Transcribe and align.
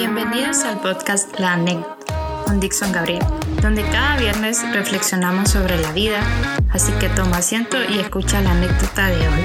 Bienvenidos 0.00 0.64
al 0.64 0.80
podcast 0.80 1.38
La 1.38 1.52
Anécdota 1.52 2.42
con 2.46 2.58
Dixon 2.58 2.90
Gabriel, 2.90 3.22
donde 3.60 3.82
cada 3.82 4.16
viernes 4.18 4.62
reflexionamos 4.72 5.50
sobre 5.50 5.76
la 5.76 5.92
vida, 5.92 6.22
así 6.72 6.90
que 6.98 7.10
toma 7.10 7.36
asiento 7.36 7.76
y 7.86 7.98
escucha 7.98 8.40
la 8.40 8.52
anécdota 8.52 9.08
de 9.08 9.28
hoy. 9.28 9.42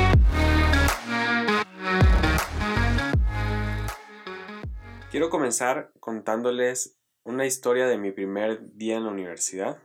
Quiero 5.12 5.30
comenzar 5.30 5.92
contándoles 6.00 6.98
una 7.26 7.46
historia 7.46 7.88
de 7.88 7.98
mi 7.98 8.12
primer 8.12 8.78
día 8.78 8.96
en 8.96 9.04
la 9.04 9.12
universidad. 9.12 9.84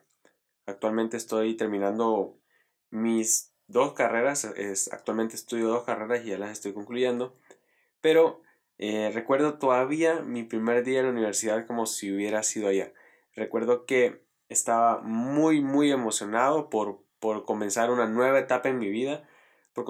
Actualmente 0.66 1.16
estoy 1.16 1.56
terminando 1.56 2.38
mis 2.90 3.52
dos 3.66 3.94
carreras, 3.94 4.44
es, 4.44 4.92
actualmente 4.92 5.34
estudio 5.34 5.66
dos 5.66 5.82
carreras 5.82 6.24
y 6.24 6.28
ya 6.28 6.38
las 6.38 6.52
estoy 6.52 6.72
concluyendo, 6.72 7.36
pero 8.00 8.42
eh, 8.82 9.10
recuerdo 9.12 9.58
todavía 9.58 10.22
mi 10.22 10.42
primer 10.42 10.82
día 10.84 11.00
en 11.00 11.04
la 11.04 11.12
universidad 11.12 11.66
como 11.66 11.84
si 11.84 12.10
hubiera 12.10 12.42
sido 12.42 12.68
allá. 12.68 12.94
Recuerdo 13.36 13.84
que 13.84 14.24
estaba 14.48 15.02
muy, 15.02 15.60
muy 15.60 15.92
emocionado 15.92 16.70
por, 16.70 17.04
por 17.18 17.44
comenzar 17.44 17.90
una 17.90 18.08
nueva 18.08 18.38
etapa 18.38 18.70
en 18.70 18.78
mi 18.78 18.88
vida, 18.88 19.28
por 19.74 19.84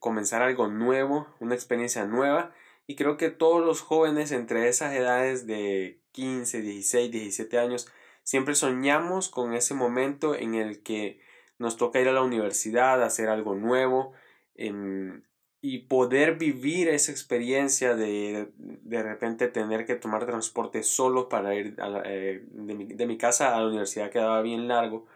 comenzar 0.00 0.42
algo 0.42 0.66
nuevo, 0.66 1.28
una 1.38 1.54
experiencia 1.54 2.04
nueva. 2.04 2.52
Y 2.88 2.96
creo 2.96 3.16
que 3.16 3.30
todos 3.30 3.64
los 3.64 3.80
jóvenes 3.80 4.32
entre 4.32 4.68
esas 4.68 4.92
edades 4.92 5.46
de 5.46 6.02
15, 6.10 6.62
16, 6.62 7.12
17 7.12 7.58
años, 7.60 7.92
siempre 8.24 8.56
soñamos 8.56 9.28
con 9.28 9.54
ese 9.54 9.74
momento 9.74 10.34
en 10.34 10.56
el 10.56 10.82
que 10.82 11.20
nos 11.58 11.76
toca 11.76 12.00
ir 12.00 12.08
a 12.08 12.12
la 12.12 12.22
universidad, 12.22 13.00
hacer 13.04 13.28
algo 13.28 13.54
nuevo, 13.54 14.14
en, 14.56 15.24
y 15.64 15.78
poder 15.78 16.38
vivir 16.38 16.88
esa 16.88 17.12
experiencia 17.12 17.94
de 17.94 18.50
de 18.56 19.02
repente 19.02 19.46
tener 19.46 19.86
que 19.86 19.94
tomar 19.94 20.26
transporte 20.26 20.82
solo 20.82 21.28
para 21.28 21.54
ir 21.54 21.76
eh, 22.04 22.44
de, 22.50 22.74
mi, 22.74 22.86
de, 22.86 23.06
mi, 23.06 23.16
casa 23.16 23.56
a 23.56 23.60
la 23.60 23.68
universidad 23.68 24.10
quedaba 24.10 24.42
bien 24.42 24.66
largo, 24.66 25.06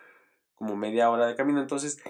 como 0.55 0.77
media 0.77 1.11
hora 1.11 1.27
de 1.27 1.35
camino. 1.35 1.61
Entonces, 1.61 2.01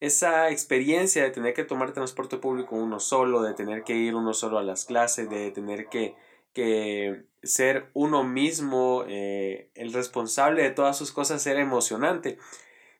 esa 0.00 0.50
experiencia 0.50 1.22
de 1.22 1.30
tener 1.30 1.54
que 1.54 1.64
tomar 1.64 1.92
transporte 1.92 2.36
público 2.36 2.74
uno 2.74 2.98
solo, 2.98 3.42
de 3.42 3.54
tener 3.54 3.84
que 3.84 3.94
ir 3.94 4.16
uno 4.16 4.34
solo 4.34 4.58
a 4.58 4.64
las 4.64 4.84
clases, 4.86 5.30
de 5.30 5.52
tener 5.52 5.86
que, 5.86 6.16
que 6.52 7.26
ser 7.44 7.90
uno 7.94 8.24
mismo 8.24 9.04
eh, 9.06 9.70
el 9.74 9.92
responsable 9.92 10.64
de 10.64 10.70
todas 10.70 10.98
sus 10.98 11.12
cosas 11.12 11.46
era 11.46 11.60
emocionante. 11.60 12.38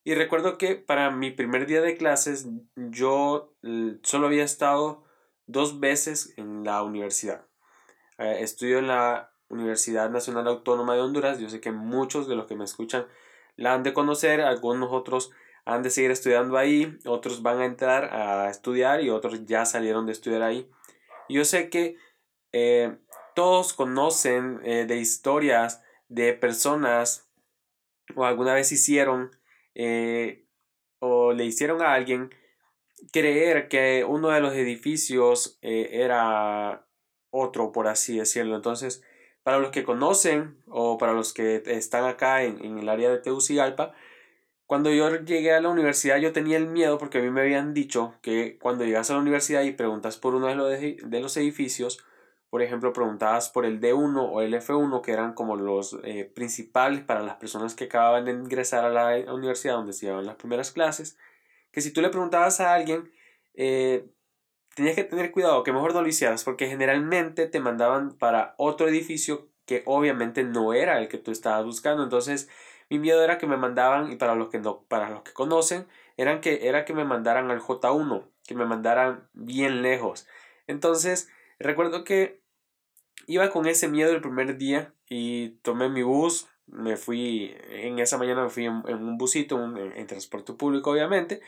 Y 0.04 0.14
recuerdo 0.14 0.58
que 0.58 0.76
para 0.76 1.10
mi 1.10 1.30
primer 1.30 1.66
día 1.66 1.80
de 1.80 1.96
clases 1.96 2.46
yo 2.76 3.54
solo 4.02 4.26
había 4.26 4.44
estado 4.44 5.02
dos 5.46 5.80
veces 5.80 6.34
en 6.36 6.62
la 6.62 6.82
universidad. 6.82 7.46
Eh, 8.18 8.38
estudio 8.40 8.78
en 8.78 8.88
la 8.88 9.32
Universidad 9.48 10.10
Nacional 10.10 10.46
Autónoma 10.46 10.94
de 10.94 11.00
Honduras. 11.00 11.38
Yo 11.38 11.48
sé 11.48 11.60
que 11.60 11.72
muchos 11.72 12.28
de 12.28 12.36
los 12.36 12.46
que 12.46 12.54
me 12.54 12.64
escuchan 12.64 13.06
la 13.56 13.72
han 13.72 13.82
de 13.82 13.94
conocer, 13.94 14.42
algunos 14.42 14.92
otros 14.92 15.30
han 15.64 15.82
de 15.82 15.88
seguir 15.88 16.10
estudiando 16.10 16.58
ahí, 16.58 16.98
otros 17.06 17.40
van 17.42 17.60
a 17.60 17.64
entrar 17.64 18.12
a 18.12 18.50
estudiar 18.50 19.02
y 19.02 19.08
otros 19.08 19.46
ya 19.46 19.64
salieron 19.64 20.04
de 20.04 20.12
estudiar 20.12 20.42
ahí. 20.42 20.70
Yo 21.30 21.46
sé 21.46 21.70
que 21.70 21.96
eh, 22.52 22.98
todos 23.34 23.72
conocen 23.72 24.60
eh, 24.64 24.84
de 24.86 24.96
historias 24.98 25.82
de 26.08 26.34
personas 26.34 27.30
o 28.14 28.26
alguna 28.26 28.52
vez 28.52 28.70
hicieron 28.70 29.30
eh, 29.74 30.46
o 30.98 31.32
le 31.32 31.44
hicieron 31.44 31.82
a 31.82 31.94
alguien 31.94 32.30
creer 33.12 33.68
que 33.68 34.04
uno 34.08 34.30
de 34.30 34.40
los 34.40 34.54
edificios 34.54 35.58
eh, 35.62 35.90
era 35.92 36.86
otro, 37.30 37.72
por 37.72 37.88
así 37.88 38.16
decirlo. 38.18 38.56
Entonces, 38.56 39.02
para 39.42 39.58
los 39.58 39.70
que 39.70 39.84
conocen 39.84 40.62
o 40.68 40.98
para 40.98 41.12
los 41.12 41.32
que 41.34 41.62
están 41.66 42.04
acá 42.04 42.42
en, 42.44 42.64
en 42.64 42.78
el 42.78 42.88
área 42.88 43.10
de 43.10 43.18
Tegucigalpa, 43.18 43.94
cuando 44.66 44.90
yo 44.90 45.14
llegué 45.20 45.52
a 45.52 45.60
la 45.60 45.68
universidad 45.68 46.18
yo 46.18 46.32
tenía 46.32 46.56
el 46.56 46.66
miedo 46.66 46.96
porque 46.98 47.18
a 47.18 47.20
mí 47.22 47.30
me 47.30 47.42
habían 47.42 47.74
dicho 47.74 48.14
que 48.22 48.58
cuando 48.58 48.84
llegas 48.84 49.10
a 49.10 49.14
la 49.14 49.20
universidad 49.20 49.62
y 49.62 49.72
preguntas 49.72 50.16
por 50.16 50.34
uno 50.34 50.46
de 50.46 50.54
los, 50.54 50.70
de 50.70 51.20
los 51.20 51.36
edificios, 51.36 52.04
por 52.54 52.62
ejemplo, 52.62 52.92
preguntabas 52.92 53.48
por 53.48 53.66
el 53.66 53.80
D1 53.80 54.30
o 54.30 54.40
el 54.40 54.54
F1, 54.54 55.02
que 55.02 55.10
eran 55.10 55.34
como 55.34 55.56
los 55.56 55.98
eh, 56.04 56.30
principales 56.36 57.00
para 57.00 57.20
las 57.20 57.34
personas 57.34 57.74
que 57.74 57.86
acababan 57.86 58.26
de 58.26 58.30
ingresar 58.30 58.84
a 58.84 58.90
la 58.90 59.34
universidad 59.34 59.74
donde 59.74 59.92
se 59.92 60.06
llevaban 60.06 60.26
las 60.26 60.36
primeras 60.36 60.70
clases, 60.70 61.18
que 61.72 61.80
si 61.80 61.92
tú 61.92 62.00
le 62.00 62.10
preguntabas 62.10 62.60
a 62.60 62.72
alguien, 62.72 63.10
eh, 63.54 64.06
tenías 64.76 64.94
que 64.94 65.02
tener 65.02 65.32
cuidado, 65.32 65.64
que 65.64 65.72
mejor 65.72 65.94
no 65.94 66.02
lo 66.02 66.06
hicieras, 66.06 66.44
porque 66.44 66.68
generalmente 66.68 67.48
te 67.48 67.58
mandaban 67.58 68.16
para 68.18 68.54
otro 68.56 68.86
edificio 68.86 69.48
que 69.66 69.82
obviamente 69.84 70.44
no 70.44 70.74
era 70.74 71.00
el 71.00 71.08
que 71.08 71.18
tú 71.18 71.32
estabas 71.32 71.64
buscando. 71.64 72.04
Entonces, 72.04 72.48
mi 72.88 73.00
miedo 73.00 73.24
era 73.24 73.36
que 73.36 73.48
me 73.48 73.56
mandaban, 73.56 74.12
y 74.12 74.14
para 74.14 74.36
los 74.36 74.48
que 74.50 74.60
no, 74.60 74.84
para 74.84 75.10
los 75.10 75.22
que 75.22 75.32
conocen, 75.32 75.88
eran 76.16 76.40
que, 76.40 76.68
era 76.68 76.84
que 76.84 76.94
me 76.94 77.04
mandaran 77.04 77.50
al 77.50 77.60
J1, 77.60 78.28
que 78.46 78.54
me 78.54 78.64
mandaran 78.64 79.28
bien 79.32 79.82
lejos. 79.82 80.28
Entonces, 80.68 81.28
recuerdo 81.58 82.04
que 82.04 82.43
iba 83.26 83.50
con 83.50 83.66
ese 83.66 83.88
miedo 83.88 84.12
el 84.12 84.20
primer 84.20 84.56
día 84.58 84.94
y 85.08 85.50
tomé 85.62 85.88
mi 85.88 86.02
bus, 86.02 86.48
me 86.66 86.96
fui, 86.96 87.54
en 87.70 87.98
esa 87.98 88.18
mañana 88.18 88.44
me 88.44 88.50
fui 88.50 88.64
en, 88.64 88.82
un 88.86 89.18
busito, 89.18 89.62
en, 89.62 90.06
transporte 90.06 90.52
público 90.54 90.90
obviamente, 90.90 91.40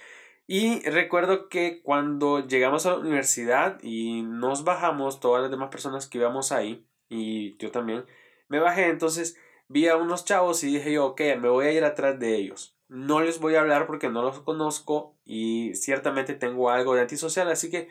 y 0.46 0.80
recuerdo 0.88 1.48
que 1.48 1.82
cuando 1.82 2.46
llegamos 2.46 2.86
a 2.86 2.92
la 2.92 2.98
universidad 2.98 3.78
y 3.82 4.22
nos 4.22 4.64
bajamos, 4.64 5.20
todas 5.20 5.42
las 5.42 5.50
demás 5.50 5.70
personas 5.70 6.06
que 6.06 6.18
íbamos 6.18 6.52
ahí, 6.52 6.86
y 7.08 7.56
yo 7.56 7.70
también, 7.70 8.04
me 8.48 8.60
bajé, 8.60 8.88
entonces 8.88 9.36
vi 9.68 9.88
a 9.88 9.96
unos 9.96 10.24
chavos 10.24 10.62
y 10.62 10.74
dije 10.74 10.92
yo, 10.92 11.06
ok, 11.06 11.20
me 11.40 11.48
voy 11.48 11.66
a 11.66 11.72
ir 11.72 11.84
atrás 11.84 12.18
de 12.18 12.36
ellos. 12.36 12.76
No 12.88 13.20
les 13.20 13.40
voy 13.40 13.56
a 13.56 13.60
hablar 13.60 13.86
porque 13.86 14.08
no 14.08 14.22
los 14.22 14.40
conozco 14.40 15.16
y 15.24 15.74
ciertamente 15.74 16.34
tengo 16.34 16.70
algo 16.70 16.94
de 16.94 17.00
antisocial, 17.00 17.50
así 17.50 17.68
que 17.68 17.88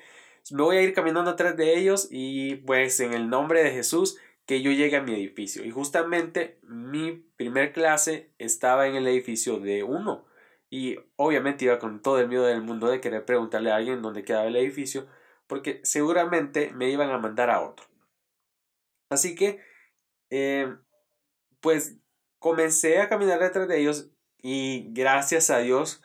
me 0.51 0.63
voy 0.63 0.78
a 0.78 0.81
ir 0.81 0.94
caminando 0.94 1.31
atrás 1.31 1.57
de 1.57 1.78
ellos 1.78 2.07
y 2.11 2.56
pues 2.57 3.00
en 3.00 3.13
el 3.13 3.29
nombre 3.29 3.63
de 3.63 3.72
Jesús 3.72 4.17
que 4.45 4.61
yo 4.61 4.72
llegue 4.72 4.97
a 4.97 5.01
mi 5.01 5.13
edificio. 5.13 5.66
Y 5.66 5.72
justamente 5.72 6.59
mi 6.63 7.13
primer 7.35 7.73
clase 7.73 8.31
estaba 8.38 8.88
en 8.88 8.95
el 8.95 9.07
edificio 9.07 9.59
de 9.59 9.83
uno. 9.83 10.25
Y 10.69 10.97
obviamente 11.16 11.66
iba 11.66 11.79
con 11.79 12.01
todo 12.01 12.19
el 12.19 12.28
miedo 12.28 12.45
del 12.45 12.61
mundo 12.61 12.88
de 12.88 13.01
querer 13.01 13.25
preguntarle 13.25 13.72
a 13.72 13.75
alguien 13.75 14.01
dónde 14.01 14.23
quedaba 14.23 14.47
el 14.47 14.56
edificio, 14.56 15.07
porque 15.47 15.79
seguramente 15.83 16.72
me 16.73 16.89
iban 16.89 17.09
a 17.09 17.17
mandar 17.17 17.50
a 17.50 17.62
otro. 17.62 17.85
Así 19.09 19.35
que, 19.35 19.62
eh, 20.29 20.75
pues 21.62 21.97
comencé 22.39 23.00
a 23.00 23.09
caminar 23.09 23.39
detrás 23.39 23.67
de 23.67 23.79
ellos 23.79 24.12
y 24.41 24.91
gracias 24.94 25.50
a 25.50 25.59
Dios 25.59 26.03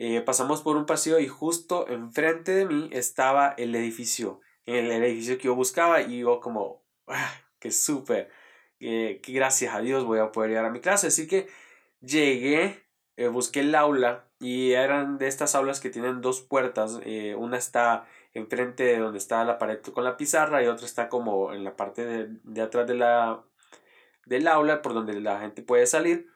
eh, 0.00 0.20
pasamos 0.20 0.62
por 0.62 0.76
un 0.76 0.86
pasillo 0.86 1.18
y 1.18 1.26
justo 1.26 1.88
enfrente 1.88 2.52
de 2.54 2.66
mí 2.66 2.88
estaba 2.92 3.54
el 3.58 3.74
edificio, 3.74 4.40
el, 4.64 4.90
edificio 4.92 5.36
que 5.38 5.44
yo 5.44 5.54
buscaba 5.56 6.02
y 6.02 6.20
yo 6.20 6.40
como, 6.40 6.84
ah, 7.08 7.34
qué 7.58 7.72
súper, 7.72 8.30
que 8.78 9.20
gracias 9.26 9.74
a 9.74 9.80
Dios 9.80 10.04
voy 10.04 10.20
a 10.20 10.30
poder 10.30 10.50
llegar 10.50 10.66
a 10.66 10.70
mi 10.70 10.80
clase. 10.80 11.08
Así 11.08 11.26
que 11.26 11.48
llegué, 12.00 12.86
eh, 13.16 13.28
busqué 13.28 13.60
el 13.60 13.74
aula 13.74 14.28
y 14.38 14.72
eran 14.72 15.18
de 15.18 15.26
estas 15.26 15.54
aulas 15.54 15.80
que 15.80 15.90
tienen 15.90 16.20
dos 16.20 16.40
puertas, 16.40 17.00
eh, 17.04 17.34
una 17.34 17.58
está 17.58 18.06
enfrente 18.34 18.84
de 18.84 18.98
donde 18.98 19.18
está 19.18 19.44
la 19.44 19.58
pared 19.58 19.80
con 19.82 20.04
la 20.04 20.16
pizarra 20.16 20.62
y 20.62 20.66
otra 20.68 20.86
está 20.86 21.08
como 21.08 21.52
en 21.52 21.64
la 21.64 21.76
parte 21.76 22.04
de, 22.06 22.62
atrás 22.62 22.86
de 22.86 22.94
la, 22.94 23.44
del 24.26 24.46
aula 24.46 24.82
por 24.82 24.94
donde 24.94 25.20
la 25.20 25.40
gente 25.40 25.62
puede 25.62 25.86
salir. 25.86 26.28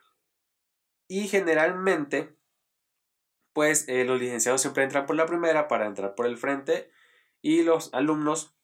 Y 1.07 1.27
generalmente 1.27 2.35
pues 3.53 3.87
eh, 3.87 4.03
los 4.03 4.19
licenciados 4.19 4.61
siempre 4.61 4.83
entran 4.83 5.05
por 5.05 5.15
la 5.15 5.25
primera 5.25 5.67
para 5.67 5.85
entrar 5.85 6.15
por 6.15 6.25
el 6.25 6.37
frente 6.37 6.91
y 7.41 7.63
los 7.63 7.93
alumnos, 7.93 8.55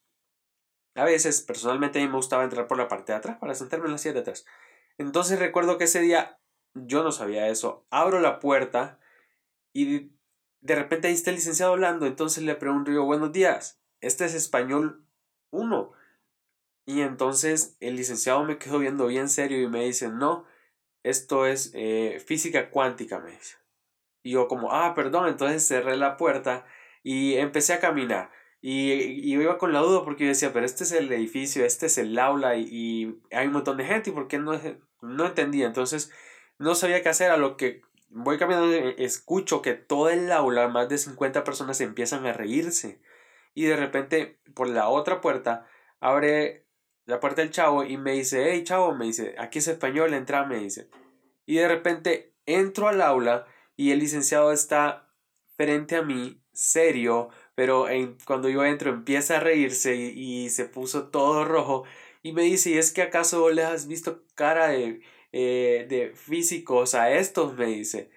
a 0.96 1.06
veces 1.06 1.42
personalmente 1.42 2.00
a 2.00 2.02
mí 2.02 2.08
me 2.08 2.16
gustaba 2.16 2.44
entrar 2.44 2.68
por 2.68 2.78
la 2.78 2.88
parte 2.88 3.12
de 3.12 3.20
atrás 3.20 3.38
para 3.40 3.56
sentarme 3.56 3.86
en 3.86 3.94
la 3.94 3.98
silla 3.98 4.14
de 4.14 4.20
atrás. 4.22 4.46
Entonces 4.98 5.40
recuerdo 5.40 5.78
que 5.78 5.86
ese 5.86 6.02
día 6.02 6.40
yo 6.74 7.04
no 7.04 7.12
sabía 7.12 7.48
eso, 7.48 7.86
abro 7.90 8.20
la 8.20 8.40
puerta 8.40 9.00
y 9.74 10.12
de 10.62 10.76
repente 10.76 11.08
ahí 11.08 11.14
está 11.14 11.30
el 11.30 11.38
licenciado 11.38 11.74
hablando, 11.74 12.06
entonces 12.06 12.44
le 12.44 12.56
pregunto 12.56 12.92
yo, 12.92 13.06
buenos 13.06 13.32
días, 13.32 13.82
este 14.02 14.26
es 14.26 14.34
español 14.34 15.06
1. 15.52 15.92
Y 16.86 17.02
entonces 17.02 17.78
el 17.80 17.96
licenciado 17.96 18.44
me 18.44 18.58
quedó 18.58 18.80
viendo 18.80 19.08
bien 19.08 19.30
serio 19.30 19.62
y 19.62 19.68
me 19.68 19.86
dice, 19.86 20.10
no, 20.10 20.46
esto 21.04 21.46
es 21.46 21.72
eh, 21.76 22.22
física 22.26 22.72
cuántica, 22.72 23.20
me 23.20 23.32
dice. 23.32 23.59
Y 24.24 24.32
yo 24.32 24.48
como, 24.48 24.72
ah, 24.74 24.94
perdón, 24.96 25.28
entonces 25.28 25.68
cerré 25.68 25.98
la 25.98 26.18
puerta 26.18 26.66
y 27.04 27.36
empecé 27.36 27.74
a 27.74 27.80
caminar. 27.80 28.32
Y, 28.62 28.92
y 28.92 29.32
yo 29.32 29.42
iba 29.42 29.58
con 29.58 29.72
la 29.72 29.80
duda 29.80 30.04
porque 30.04 30.26
yo 30.26 30.30
decía, 30.30 30.52
pero 30.52 30.66
este 30.66 30.84
es 30.84 30.92
el 30.92 31.12
edificio, 31.12 31.66
este 31.66 31.86
es 31.86 31.98
el 31.98 32.18
aula 32.20 32.58
y, 32.58 33.20
hay 33.32 33.48
un 33.48 33.54
montón 33.54 33.78
de 33.78 33.86
gente 33.86 34.10
y 34.10 34.14
por 34.14 34.28
qué 34.28 34.38
no, 34.38 34.60
no 35.02 35.26
entendía. 35.26 35.68
Entonces 35.68 36.12
no 36.58 36.76
sabía 36.76 37.02
qué 37.02 37.10
hacer, 37.10 37.32
a 37.32 37.38
lo 37.38 37.56
que 37.58 37.82
voy 38.10 38.38
caminando 38.38 38.74
escucho 38.74 39.62
que 39.62 39.74
todo 39.74 40.10
el 40.10 40.32
aula, 40.32 40.68
más 40.68 40.90
de 40.90 40.98
50 40.98 41.44
personas 41.44 41.80
empiezan 41.82 42.26
a 42.26 42.34
reírse. 42.34 43.02
Y 43.54 43.66
de 43.66 43.78
repente 43.78 44.40
por 44.54 44.68
la 44.68 44.90
otra 44.90 45.22
puerta 45.22 45.68
abre 46.00 46.66
la 47.06 47.20
puerta 47.20 47.42
del 47.42 47.52
chavo 47.52 47.84
y 47.84 47.98
me 47.98 48.14
dice, 48.14 48.52
hey 48.52 48.64
chavo, 48.64 48.94
me 48.94 49.06
dice, 49.06 49.36
aquí 49.40 49.60
es 49.60 49.68
español, 49.68 50.14
entra, 50.14 50.46
me 50.46 50.60
dice. 50.60 50.90
Y 51.46 51.56
de 51.56 51.68
repente 51.68 52.36
entro 52.46 52.88
al 52.88 53.02
aula 53.02 53.48
y 53.80 53.94
el 53.94 54.00
licenciado 54.00 54.52
está 54.52 55.08
frente 55.56 55.96
a 55.96 56.02
mí, 56.02 56.44
serio, 56.52 57.30
pero 57.56 57.86
cuando 58.26 58.50
yo 58.50 58.66
entro 58.66 58.90
empieza 58.90 59.38
a 59.38 59.40
reírse 59.40 59.96
y, 59.96 60.50
se 60.50 60.66
puso 60.66 61.08
todo 61.08 61.46
rojo 61.46 61.86
y 62.22 62.34
me 62.34 62.42
dice, 62.42 62.72
¿y 62.72 62.78
es 62.78 62.92
que 62.92 63.04
acaso 63.04 63.50
le 63.52 63.64
has 63.64 63.88
visto 63.88 64.26
cara 64.36 64.68
de, 64.68 65.02
eh, 65.32 65.86
de 65.88 66.12
físicos 66.14 66.94
a 66.94 67.12
estos? 67.12 67.56
me 67.58 67.68
dice. 67.68 68.12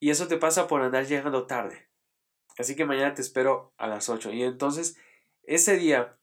Y 0.00 0.10
eso 0.10 0.26
te 0.26 0.38
pasa 0.38 0.66
por 0.66 0.82
andar 0.82 1.06
llegando 1.06 1.46
tarde. 1.46 1.86
Así 2.58 2.74
que 2.74 2.84
mañana 2.84 3.14
te 3.14 3.22
espero 3.22 3.74
a 3.76 3.86
las 3.86 4.08
8. 4.08 4.32
Y 4.32 4.42
entonces, 4.42 4.98
ese 5.44 5.76
día, 5.76 6.18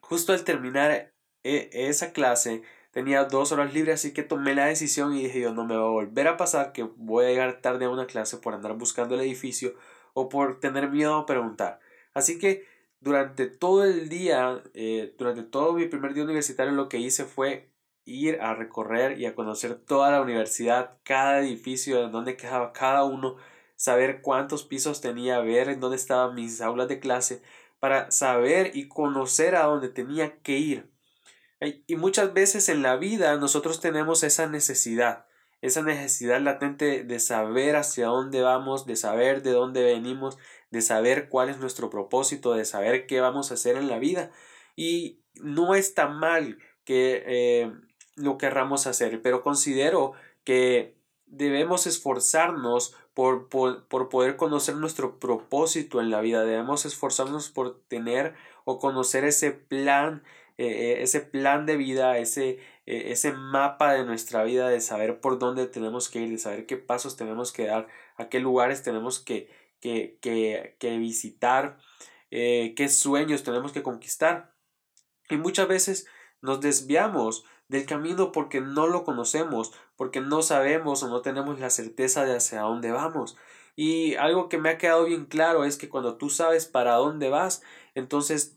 justo 0.00 0.32
al 0.32 0.44
terminar 0.44 1.12
e, 1.44 1.68
esa 1.74 2.14
clase, 2.14 2.62
tenía 2.98 3.26
dos 3.26 3.52
horas 3.52 3.72
libres, 3.72 3.94
así 3.94 4.12
que 4.12 4.24
tomé 4.24 4.56
la 4.56 4.66
decisión 4.66 5.14
y 5.14 5.22
dije 5.22 5.42
yo, 5.42 5.54
no 5.54 5.64
me 5.64 5.76
va 5.76 5.84
a 5.84 5.90
volver 5.90 6.26
a 6.26 6.36
pasar 6.36 6.72
que 6.72 6.82
voy 6.82 7.26
a 7.26 7.28
llegar 7.28 7.60
tarde 7.60 7.84
a 7.84 7.90
una 7.90 8.08
clase 8.08 8.38
por 8.38 8.54
andar 8.54 8.74
buscando 8.74 9.14
el 9.14 9.20
edificio 9.20 9.76
o 10.14 10.28
por 10.28 10.58
tener 10.58 10.90
miedo 10.90 11.14
a 11.14 11.24
preguntar. 11.24 11.78
Así 12.12 12.40
que 12.40 12.66
durante 12.98 13.46
todo 13.46 13.84
el 13.84 14.08
día, 14.08 14.64
eh, 14.74 15.14
durante 15.16 15.44
todo 15.44 15.74
mi 15.74 15.86
primer 15.86 16.12
día 16.12 16.24
universitario, 16.24 16.72
lo 16.72 16.88
que 16.88 16.98
hice 16.98 17.24
fue 17.24 17.70
ir 18.04 18.40
a 18.40 18.54
recorrer 18.54 19.20
y 19.20 19.26
a 19.26 19.36
conocer 19.36 19.76
toda 19.76 20.10
la 20.10 20.20
universidad, 20.20 20.98
cada 21.04 21.38
edificio, 21.38 22.04
en 22.04 22.10
dónde 22.10 22.36
quedaba 22.36 22.72
cada 22.72 23.04
uno, 23.04 23.36
saber 23.76 24.22
cuántos 24.22 24.64
pisos 24.64 25.00
tenía, 25.00 25.38
ver 25.38 25.68
en 25.68 25.78
dónde 25.78 25.98
estaban 25.98 26.34
mis 26.34 26.60
aulas 26.60 26.88
de 26.88 26.98
clase, 26.98 27.42
para 27.78 28.10
saber 28.10 28.72
y 28.74 28.88
conocer 28.88 29.54
a 29.54 29.66
dónde 29.66 29.88
tenía 29.88 30.40
que 30.40 30.58
ir. 30.58 30.97
Y 31.60 31.96
muchas 31.96 32.32
veces 32.34 32.68
en 32.68 32.82
la 32.82 32.96
vida 32.96 33.36
nosotros 33.36 33.80
tenemos 33.80 34.22
esa 34.22 34.46
necesidad, 34.46 35.26
esa 35.60 35.82
necesidad 35.82 36.40
latente 36.40 37.02
de 37.02 37.18
saber 37.18 37.74
hacia 37.74 38.06
dónde 38.06 38.42
vamos, 38.42 38.86
de 38.86 38.94
saber 38.94 39.42
de 39.42 39.50
dónde 39.50 39.82
venimos, 39.82 40.38
de 40.70 40.82
saber 40.82 41.28
cuál 41.28 41.48
es 41.48 41.58
nuestro 41.58 41.90
propósito, 41.90 42.52
de 42.54 42.64
saber 42.64 43.06
qué 43.06 43.20
vamos 43.20 43.50
a 43.50 43.54
hacer 43.54 43.76
en 43.76 43.88
la 43.88 43.98
vida. 43.98 44.30
Y 44.76 45.20
no 45.34 45.74
está 45.74 46.08
mal 46.08 46.58
que 46.84 47.24
eh, 47.26 47.72
lo 48.14 48.38
querramos 48.38 48.86
hacer, 48.86 49.20
pero 49.22 49.42
considero 49.42 50.12
que 50.44 50.96
debemos 51.26 51.86
esforzarnos 51.86 52.94
por, 53.14 53.48
por, 53.48 54.08
poder 54.08 54.36
conocer 54.36 54.76
nuestro 54.76 55.18
propósito 55.18 56.00
en 56.00 56.10
la 56.10 56.20
vida, 56.20 56.44
debemos 56.44 56.84
esforzarnos 56.84 57.50
por 57.50 57.80
tener 57.88 58.34
o 58.64 58.78
conocer 58.78 59.24
ese 59.24 59.50
plan, 59.50 60.22
eh, 60.58 60.66
eh, 60.66 61.02
ese 61.02 61.20
plan 61.20 61.66
de 61.66 61.76
vida, 61.76 62.18
ese, 62.18 62.58
eh, 62.86 63.12
ese 63.12 63.32
mapa 63.32 63.92
de 63.92 64.04
nuestra 64.04 64.42
vida, 64.42 64.68
de 64.68 64.80
saber 64.80 65.20
por 65.20 65.38
dónde 65.38 65.68
tenemos 65.68 66.08
que 66.08 66.20
ir, 66.20 66.30
de 66.30 66.38
saber 66.38 66.66
qué 66.66 66.76
pasos 66.76 67.16
tenemos 67.16 67.52
que 67.52 67.66
dar, 67.66 67.86
a 68.16 68.28
qué 68.28 68.40
lugares 68.40 68.82
tenemos 68.82 69.20
que, 69.20 69.48
que, 69.80 70.18
que, 70.20 70.76
que 70.80 70.98
visitar, 70.98 71.78
qué 72.30 72.88
sueños 72.90 73.44
tenemos 73.44 73.70
que 73.72 73.84
conquistar. 73.84 74.52
Y 75.30 75.36
muchas 75.36 75.68
veces 75.68 76.06
nos 76.42 76.60
desviamos 76.60 77.44
del 77.68 77.86
camino 77.86 78.32
porque 78.32 78.60
no 78.60 78.88
lo 78.88 79.04
conocemos, 79.04 79.72
porque 79.96 80.20
no 80.20 80.42
sabemos 80.42 81.04
o 81.04 81.08
no 81.08 81.22
tenemos 81.22 81.60
la 81.60 81.70
certeza 81.70 82.24
de 82.24 82.36
hacia 82.36 82.62
dónde 82.62 82.90
vamos. 82.90 83.36
Y 83.76 84.16
algo 84.16 84.48
que 84.48 84.58
me 84.58 84.70
ha 84.70 84.78
quedado 84.78 85.04
bien 85.04 85.26
claro 85.26 85.64
es 85.64 85.76
que 85.76 85.88
cuando 85.88 86.16
tú 86.16 86.30
sabes 86.30 86.66
para 86.66 86.94
dónde 86.94 87.28
vas, 87.28 87.62
entonces 87.94 88.54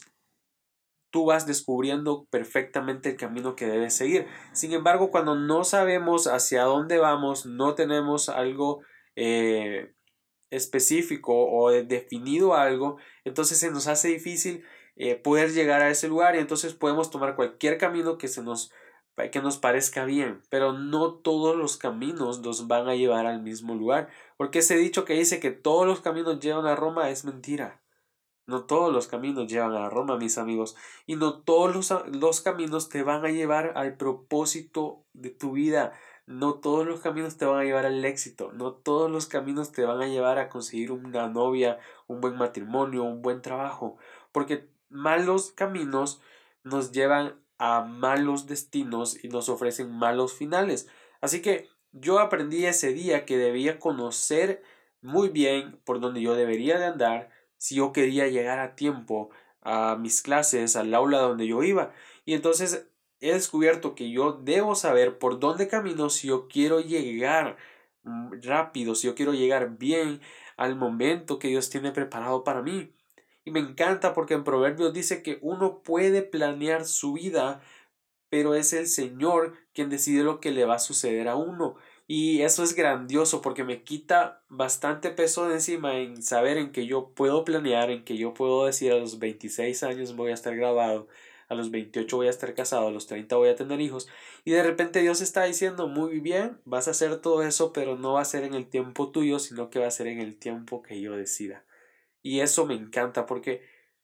tú 1.11 1.25
vas 1.25 1.45
descubriendo 1.45 2.25
perfectamente 2.31 3.09
el 3.09 3.17
camino 3.17 3.55
que 3.55 3.67
debes 3.67 3.93
seguir. 3.93 4.27
Sin 4.53 4.73
embargo, 4.73 5.11
cuando 5.11 5.35
no 5.35 5.63
sabemos 5.63 6.27
hacia 6.27 6.63
dónde 6.63 6.97
vamos, 6.97 7.45
no 7.45 7.75
tenemos 7.75 8.29
algo 8.29 8.81
eh, 9.15 9.93
específico 10.49 11.33
o 11.33 11.71
definido 11.71 12.55
algo, 12.55 12.97
entonces 13.25 13.59
se 13.59 13.71
nos 13.71 13.87
hace 13.87 14.09
difícil 14.09 14.63
eh, 14.95 15.15
poder 15.15 15.51
llegar 15.51 15.81
a 15.81 15.89
ese 15.89 16.07
lugar 16.07 16.35
y 16.35 16.39
entonces 16.39 16.73
podemos 16.73 17.11
tomar 17.11 17.35
cualquier 17.35 17.77
camino 17.77 18.17
que 18.17 18.27
se 18.27 18.41
nos 18.43 18.71
que 19.31 19.41
nos 19.41 19.57
parezca 19.57 20.05
bien, 20.05 20.41
pero 20.49 20.73
no 20.73 21.15
todos 21.15 21.55
los 21.55 21.77
caminos 21.77 22.39
nos 22.41 22.67
van 22.67 22.87
a 22.87 22.95
llevar 22.95 23.27
al 23.27 23.43
mismo 23.43 23.75
lugar, 23.75 24.09
porque 24.37 24.59
ese 24.59 24.77
dicho 24.77 25.05
que 25.05 25.13
dice 25.13 25.39
que 25.39 25.51
todos 25.51 25.85
los 25.85 26.01
caminos 26.01 26.39
llevan 26.39 26.65
a 26.65 26.75
Roma 26.75 27.09
es 27.09 27.23
mentira. 27.23 27.80
No 28.45 28.65
todos 28.65 28.91
los 28.91 29.07
caminos 29.07 29.47
llevan 29.47 29.73
a 29.73 29.89
Roma, 29.89 30.17
mis 30.17 30.37
amigos, 30.37 30.75
y 31.05 31.15
no 31.15 31.39
todos 31.39 31.75
los, 31.75 31.93
los 32.15 32.41
caminos 32.41 32.89
te 32.89 33.03
van 33.03 33.25
a 33.25 33.29
llevar 33.29 33.73
al 33.75 33.95
propósito 33.97 35.03
de 35.13 35.29
tu 35.29 35.53
vida. 35.53 35.93
No 36.25 36.55
todos 36.55 36.85
los 36.85 37.01
caminos 37.01 37.37
te 37.37 37.45
van 37.45 37.59
a 37.59 37.63
llevar 37.63 37.85
al 37.85 38.05
éxito, 38.05 38.51
no 38.53 38.73
todos 38.73 39.11
los 39.11 39.25
caminos 39.25 39.71
te 39.71 39.83
van 39.83 40.01
a 40.01 40.07
llevar 40.07 40.37
a 40.37 40.49
conseguir 40.49 40.91
una 40.91 41.27
novia, 41.27 41.79
un 42.07 42.21
buen 42.21 42.37
matrimonio, 42.37 43.03
un 43.03 43.21
buen 43.21 43.41
trabajo, 43.41 43.97
porque 44.31 44.69
malos 44.89 45.51
caminos 45.51 46.21
nos 46.63 46.91
llevan 46.91 47.41
a 47.57 47.81
malos 47.81 48.47
destinos 48.47 49.23
y 49.23 49.29
nos 49.29 49.49
ofrecen 49.49 49.91
malos 49.91 50.33
finales. 50.33 50.87
Así 51.21 51.41
que 51.41 51.69
yo 51.91 52.19
aprendí 52.19 52.65
ese 52.65 52.93
día 52.93 53.25
que 53.25 53.37
debía 53.37 53.79
conocer 53.79 54.63
muy 55.01 55.29
bien 55.29 55.79
por 55.83 55.99
donde 55.99 56.21
yo 56.21 56.35
debería 56.35 56.77
de 56.79 56.85
andar 56.85 57.29
si 57.61 57.75
yo 57.75 57.93
quería 57.93 58.27
llegar 58.27 58.57
a 58.57 58.75
tiempo 58.75 59.29
a 59.61 59.95
mis 59.95 60.23
clases, 60.23 60.75
al 60.75 60.91
aula 60.95 61.19
donde 61.19 61.45
yo 61.45 61.61
iba. 61.61 61.93
Y 62.25 62.33
entonces 62.33 62.87
he 63.19 63.33
descubierto 63.33 63.93
que 63.93 64.09
yo 64.09 64.33
debo 64.33 64.73
saber 64.73 65.19
por 65.19 65.39
dónde 65.39 65.67
camino 65.67 66.09
si 66.09 66.29
yo 66.29 66.47
quiero 66.47 66.79
llegar 66.79 67.57
mm, 68.01 68.41
rápido, 68.41 68.95
si 68.95 69.05
yo 69.05 69.13
quiero 69.13 69.33
llegar 69.33 69.77
bien 69.77 70.21
al 70.57 70.75
momento 70.75 71.37
que 71.37 71.49
Dios 71.49 71.69
tiene 71.69 71.91
preparado 71.91 72.43
para 72.43 72.63
mí. 72.63 72.95
Y 73.45 73.51
me 73.51 73.59
encanta 73.59 74.15
porque 74.15 74.33
en 74.33 74.43
Proverbios 74.43 74.91
dice 74.91 75.21
que 75.21 75.37
uno 75.43 75.83
puede 75.83 76.23
planear 76.23 76.85
su 76.85 77.13
vida, 77.13 77.61
pero 78.29 78.55
es 78.55 78.73
el 78.73 78.87
Señor 78.87 79.53
quien 79.71 79.91
decide 79.91 80.23
lo 80.23 80.39
que 80.39 80.49
le 80.49 80.65
va 80.65 80.75
a 80.75 80.79
suceder 80.79 81.27
a 81.27 81.35
uno. 81.35 81.75
Y 82.13 82.41
eso 82.41 82.61
es 82.61 82.75
grandioso 82.75 83.41
porque 83.41 83.63
me 83.63 83.83
quita 83.83 84.43
bastante 84.49 85.11
peso 85.11 85.47
de 85.47 85.53
encima 85.53 85.97
en 85.97 86.21
saber 86.21 86.57
en 86.57 86.73
que 86.73 86.85
yo 86.85 87.11
puedo 87.15 87.45
planear, 87.45 87.89
en 87.89 88.03
que 88.03 88.17
yo 88.17 88.33
puedo 88.33 88.65
decir 88.65 88.91
a 88.91 88.97
los 88.97 89.17
26 89.17 89.81
años 89.83 90.17
voy 90.17 90.31
a 90.31 90.33
estar 90.33 90.53
grabado, 90.53 91.07
a 91.47 91.55
los 91.55 91.71
28 91.71 92.17
voy 92.17 92.27
a 92.27 92.31
estar 92.31 92.53
casado, 92.53 92.89
a 92.89 92.91
los 92.91 93.07
30 93.07 93.37
voy 93.37 93.47
a 93.47 93.55
tener 93.55 93.79
hijos. 93.79 94.09
Y 94.43 94.51
de 94.51 94.61
repente 94.61 94.99
Dios 94.99 95.21
está 95.21 95.45
diciendo, 95.45 95.87
muy 95.87 96.19
bien, 96.19 96.59
vas 96.65 96.89
a 96.89 96.91
hacer 96.91 97.15
todo 97.21 97.43
eso, 97.43 97.71
pero 97.71 97.95
no 97.95 98.15
va 98.15 98.21
a 98.23 98.25
ser 98.25 98.43
en 98.43 98.55
el 98.55 98.67
tiempo 98.67 99.09
tuyo, 99.11 99.39
sino 99.39 99.69
que 99.69 99.79
va 99.79 99.87
a 99.87 99.91
ser 99.91 100.07
en 100.07 100.19
el 100.19 100.37
tiempo 100.37 100.81
que 100.81 100.99
yo 100.99 101.15
decida. 101.15 101.63
Y 102.21 102.41
eso 102.41 102.65
me 102.65 102.73
encanta 102.73 103.25
porque 103.25 103.61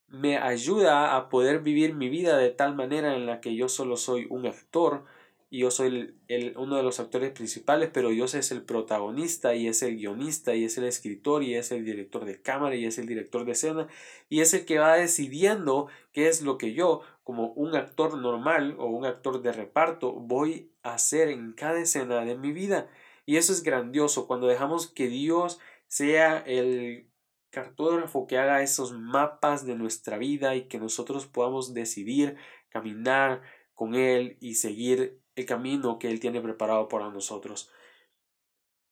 me 0.07 0.37
ayuda 0.37 1.17
a 1.17 1.27
poder 1.27 1.59
vivir 1.59 1.93
mi 1.93 2.07
vida 2.07 2.37
de 2.37 2.51
tal 2.51 2.73
manera 2.73 3.17
en 3.17 3.25
la 3.25 3.41
que 3.41 3.53
yo 3.53 3.67
solo 3.67 3.97
soy 3.97 4.27
un 4.29 4.45
actor 4.45 5.03
y 5.49 5.59
yo 5.59 5.71
soy 5.71 6.17
el, 6.27 6.57
uno 6.57 6.75
de 6.75 6.83
los 6.83 6.99
actores 6.99 7.31
principales, 7.31 7.89
pero 7.93 8.09
Dios 8.09 8.33
es 8.33 8.51
el 8.51 8.63
protagonista 8.63 9.55
y 9.55 9.67
es 9.67 9.81
el 9.81 9.95
guionista 9.95 10.55
y 10.55 10.65
es 10.65 10.77
el 10.77 10.83
escritor 10.83 11.41
y 11.43 11.55
es 11.55 11.71
el 11.71 11.85
director 11.85 12.25
de 12.25 12.41
cámara 12.41 12.75
y 12.75 12.85
es 12.85 12.97
el 12.97 13.07
director 13.07 13.45
de 13.45 13.53
escena 13.53 13.87
y 14.27 14.41
es 14.41 14.53
el 14.53 14.65
que 14.65 14.79
va 14.79 14.97
decidiendo 14.97 15.87
qué 16.11 16.27
es 16.27 16.41
lo 16.41 16.57
que 16.57 16.73
yo 16.73 17.01
como 17.23 17.53
un 17.53 17.75
actor 17.75 18.17
normal 18.17 18.75
o 18.77 18.87
un 18.87 19.05
actor 19.05 19.41
de 19.41 19.53
reparto 19.53 20.13
voy 20.13 20.73
a 20.83 20.95
hacer 20.95 21.29
en 21.29 21.53
cada 21.53 21.79
escena 21.79 22.25
de 22.25 22.35
mi 22.35 22.51
vida. 22.51 22.89
Y 23.25 23.37
eso 23.37 23.53
es 23.53 23.63
grandioso 23.63 24.27
cuando 24.27 24.47
dejamos 24.47 24.87
que 24.87 25.07
Dios 25.07 25.59
sea 25.87 26.39
el 26.39 27.09
cartógrafo 27.51 28.27
que 28.27 28.37
haga 28.37 28.61
esos 28.61 28.93
mapas 28.93 29.65
de 29.65 29.75
nuestra 29.75 30.17
vida 30.17 30.55
y 30.55 30.67
que 30.67 30.79
nosotros 30.79 31.25
podamos 31.25 31.73
decidir 31.73 32.37
caminar 32.69 33.41
con 33.73 33.95
Él 33.95 34.37
y 34.41 34.55
seguir 34.55 35.21
el 35.37 35.45
camino 35.45 35.99
que 35.99 36.09
Él 36.09 36.19
tiene 36.19 36.41
preparado 36.41 36.89
para 36.89 37.09
nosotros. 37.09 37.69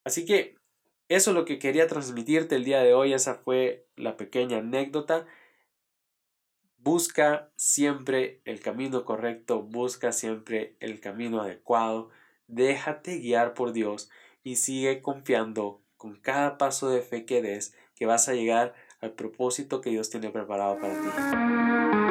Así 0.05 0.25
que 0.25 0.55
eso 1.09 1.31
es 1.31 1.35
lo 1.35 1.43
que 1.43 1.59
quería 1.59 1.87
transmitirte 1.87 2.55
el 2.55 2.63
día 2.63 2.81
de 2.81 2.93
hoy, 2.93 3.13
esa 3.13 3.35
fue 3.35 3.87
la 3.95 4.15
pequeña 4.15 4.59
anécdota. 4.59 5.25
Busca 6.77 7.51
siempre 7.55 8.41
el 8.45 8.59
camino 8.61 9.05
correcto, 9.05 9.63
busca 9.63 10.11
siempre 10.11 10.75
el 10.79 10.99
camino 10.99 11.41
adecuado, 11.41 12.11
déjate 12.47 13.17
guiar 13.17 13.55
por 13.55 13.73
Dios 13.73 14.11
y 14.43 14.57
sigue 14.57 15.01
confiando 15.01 15.81
con 15.97 16.15
cada 16.15 16.59
paso 16.59 16.89
de 16.89 17.01
fe 17.01 17.25
que 17.25 17.41
des 17.41 17.75
que 17.95 18.05
vas 18.05 18.29
a 18.29 18.33
llegar 18.33 18.75
al 19.01 19.13
propósito 19.13 19.81
que 19.81 19.89
Dios 19.89 20.11
tiene 20.11 20.29
preparado 20.29 20.79
para 20.79 20.93
ti. 20.93 22.04